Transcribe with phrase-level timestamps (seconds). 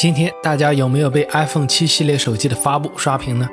[0.00, 3.46] 今天大家有没有被 iPhone 七系列手机的发布刷屏呢？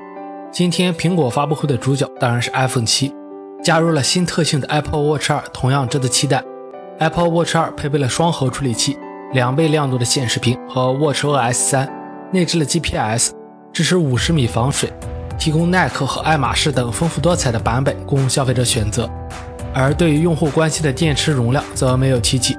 [0.49, 3.13] 今天苹果发布会的主角当然是 iPhone 七，
[3.61, 6.41] 加入了新特性的 Apple Watch 二同样值得期待。
[6.99, 8.97] Apple Watch 二配备了双核处理器、
[9.33, 11.93] 两倍亮度的显示屏和 WatchOS 三，
[12.31, 13.33] 内置了 GPS，
[13.73, 14.89] 支持五十米防水，
[15.37, 19.09] 提供耐克和爱马仕等丰富多彩的版本供消费者选择。
[19.73, 22.57] 而对于用户关心的电池容量则没有提及。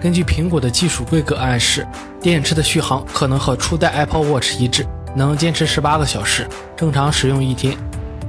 [0.00, 1.86] 根据苹果的技术规格暗示，
[2.20, 7.76] 电池的续航可能和初代 Apple Watch 一致，能坚持十八个小时，正常使用一天。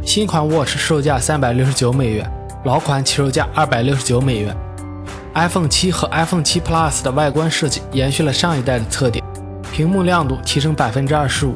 [0.03, 2.27] 新款 Watch 售价三百六十九美元，
[2.63, 4.55] 老款起售价二百六十九美元。
[5.35, 9.23] iPhone 七和 iPhone 七 Plus 的外观设计延续了上一代的特点，
[9.71, 11.55] 屏幕亮度提升百分之二十五。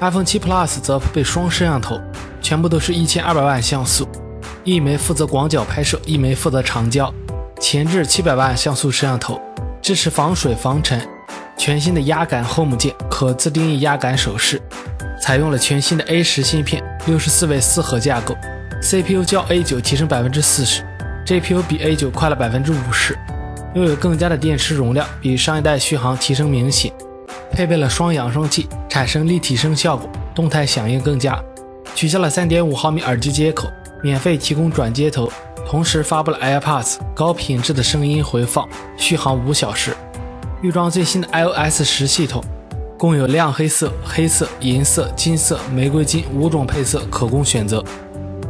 [0.00, 2.00] iPhone 七 Plus 则配备双摄像头，
[2.40, 4.08] 全部都是一千二百万像素，
[4.64, 7.14] 一枚负责广角拍摄，一枚负责长焦。
[7.62, 9.40] 前置七百万像素摄像头。
[9.80, 11.00] 支持防水防尘，
[11.56, 14.60] 全新的压感 Home 键可自定义压感手势，
[15.20, 18.36] 采用了全新的 A 十芯片，六十四位四核架构
[18.80, 20.84] ，CPU 较 A 九提升百分之四十
[21.24, 23.16] ，GPU 比 A 九快了百分之五十，
[23.74, 26.92] 拥有更加的电池容量，比上一代续航提升明显，
[27.52, 31.40] 配备了双扬声器，产生立体声效果，动态响应更佳，
[31.94, 33.68] 取消了三点五毫米耳机接口，
[34.00, 35.30] 免费提供转接头。
[35.72, 39.96] 同时发布了 AirPods 高品质的声音回放，续航五小时。
[40.60, 42.44] 预装最新的 iOS 十系统，
[42.98, 47.82] 共有亮黑色、黑色、银色、金色、玫瑰金五种配色可供选择。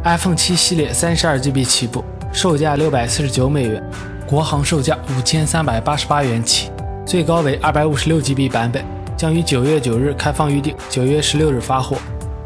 [0.03, 3.81] iPhone 七系列三十二 GB 起步，售价六百四十九美元，
[4.27, 6.73] 国行售价五千三百八十八元起，
[7.07, 8.85] 最高为二百五十六 GB 版本，
[9.17, 11.97] 将于九月九日开放预定，九月十六日发货。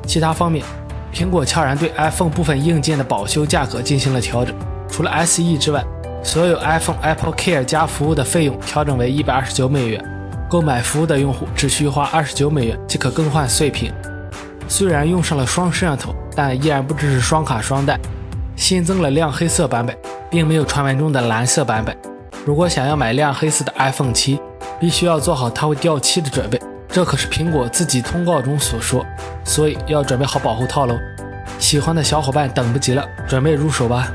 [0.07, 0.63] 其他方面。
[1.13, 4.55] 苹果悄然对 iPhone 部分硬件的保修价格进行了调整，
[4.89, 5.85] 除了 SE 之外，
[6.23, 10.05] 所有 iPhone Apple Care 加服务的费用调整为一百二十九美元。
[10.49, 13.93] 购买服务的用户只需花二十九美元即可更换碎屏。
[14.69, 17.99] 虽然用上了双摄像头，但依然不支持双卡双待。
[18.55, 19.97] 新增了亮黑色版本，
[20.31, 21.97] 并没有传闻中的蓝色版本。
[22.45, 24.41] 如果想要买亮黑色的 iPhone 七，
[24.81, 26.61] 必须要做好它会掉漆的准备。
[26.97, 29.05] 这可是苹果自己通告中所说，
[29.45, 30.99] 所以要准备好保护套喽。
[31.59, 34.11] 喜欢的小伙伴等不及了，准备入手吧。